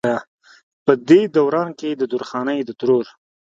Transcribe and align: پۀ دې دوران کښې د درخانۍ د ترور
پۀ 0.85 0.93
دې 1.07 1.21
دوران 1.35 1.69
کښې 1.79 1.91
د 1.97 2.03
درخانۍ 2.11 2.59
د 2.65 2.69
ترور 2.79 3.05